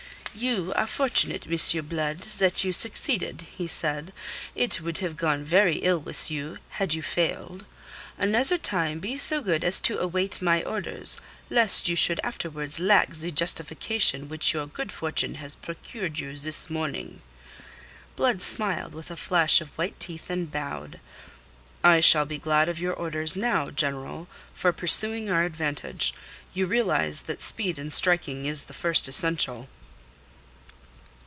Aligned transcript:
"You 0.33 0.71
are 0.77 0.87
fortunate, 0.87 1.45
M. 1.45 1.85
Blood, 1.87 2.19
that 2.19 2.63
you 2.63 2.71
succeeded," 2.71 3.45
he 3.57 3.67
said. 3.67 4.13
"It 4.55 4.79
would 4.79 4.99
have 4.99 5.17
gone 5.17 5.43
very 5.43 5.79
ill 5.79 5.99
with 5.99 6.31
you 6.31 6.59
had 6.69 6.93
you 6.93 7.01
failed. 7.01 7.65
Another 8.17 8.57
time 8.57 8.99
be 9.01 9.17
so 9.17 9.41
good 9.41 9.61
as 9.65 9.81
to 9.81 9.99
await 9.99 10.41
my 10.41 10.63
orders, 10.63 11.19
lest 11.49 11.89
you 11.89 11.97
should 11.97 12.21
afterwards 12.23 12.79
lack 12.79 13.09
the 13.13 13.29
justification 13.29 14.29
which 14.29 14.53
your 14.53 14.67
good 14.67 14.89
fortune 14.93 15.35
has 15.35 15.53
procured 15.53 16.19
you 16.19 16.35
this 16.37 16.69
morning." 16.69 17.21
Blood 18.15 18.41
smiled 18.41 18.95
with 18.95 19.11
a 19.11 19.17
flash 19.17 19.59
of 19.59 19.77
white 19.77 19.99
teeth, 19.99 20.29
and 20.29 20.49
bowed. 20.49 21.01
"I 21.83 21.99
shall 21.99 22.25
be 22.25 22.37
glad 22.37 22.69
of 22.69 22.79
your 22.79 22.93
orders 22.93 23.35
now, 23.35 23.69
General, 23.69 24.29
for 24.55 24.71
pursuing 24.71 25.29
our 25.29 25.43
advantage. 25.43 26.13
You 26.53 26.67
realize 26.67 27.23
that 27.23 27.41
speed 27.41 27.77
in 27.77 27.89
striking 27.89 28.45
is 28.45 28.63
the 28.63 28.73
first 28.73 29.09
essential." 29.09 29.67